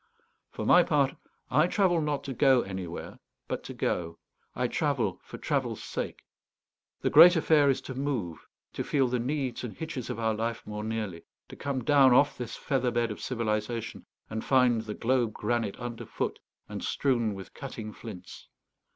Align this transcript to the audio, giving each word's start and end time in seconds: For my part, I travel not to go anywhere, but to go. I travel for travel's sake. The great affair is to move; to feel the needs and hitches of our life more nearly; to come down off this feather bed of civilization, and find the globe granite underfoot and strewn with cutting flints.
For 0.49 0.65
my 0.65 0.81
part, 0.81 1.15
I 1.51 1.67
travel 1.67 2.01
not 2.01 2.23
to 2.23 2.33
go 2.33 2.61
anywhere, 2.63 3.19
but 3.47 3.63
to 3.65 3.73
go. 3.75 4.17
I 4.55 4.67
travel 4.67 5.19
for 5.23 5.37
travel's 5.37 5.83
sake. 5.83 6.23
The 7.01 7.11
great 7.11 7.35
affair 7.35 7.69
is 7.69 7.81
to 7.81 7.93
move; 7.93 8.43
to 8.73 8.83
feel 8.83 9.07
the 9.07 9.19
needs 9.19 9.63
and 9.63 9.77
hitches 9.77 10.09
of 10.09 10.17
our 10.17 10.33
life 10.33 10.65
more 10.65 10.83
nearly; 10.83 11.25
to 11.49 11.55
come 11.55 11.83
down 11.83 12.13
off 12.15 12.35
this 12.35 12.55
feather 12.55 12.89
bed 12.89 13.11
of 13.11 13.21
civilization, 13.21 14.07
and 14.27 14.43
find 14.43 14.81
the 14.81 14.95
globe 14.95 15.33
granite 15.33 15.75
underfoot 15.77 16.39
and 16.67 16.83
strewn 16.83 17.35
with 17.35 17.53
cutting 17.53 17.93
flints. 17.93 18.47